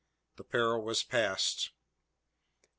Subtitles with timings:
[0.37, 1.69] The peril was passed.